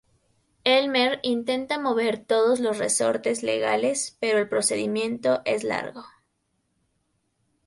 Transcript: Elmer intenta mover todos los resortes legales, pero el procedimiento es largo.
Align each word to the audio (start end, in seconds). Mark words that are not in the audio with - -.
Elmer 0.63 1.19
intenta 1.21 1.77
mover 1.77 2.17
todos 2.17 2.59
los 2.59 2.79
resortes 2.79 3.43
legales, 3.43 4.17
pero 4.19 4.39
el 4.39 4.49
procedimiento 4.49 5.43
es 5.45 5.63
largo. 5.63 6.03